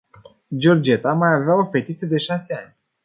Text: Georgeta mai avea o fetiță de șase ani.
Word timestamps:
Georgeta 0.57 1.13
mai 1.13 1.33
avea 1.33 1.55
o 1.55 1.65
fetiță 1.69 2.05
de 2.05 2.17
șase 2.17 2.53
ani. 2.53 2.75